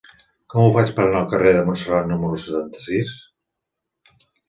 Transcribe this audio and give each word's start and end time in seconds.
Com 0.53 0.61
ho 0.67 0.71
faig 0.77 0.93
per 0.99 1.03
anar 1.09 1.19
al 1.19 1.29
carrer 1.35 1.53
de 1.59 1.63
Montserrat 1.69 2.09
número 2.15 2.43
setanta-sis? 2.49 3.17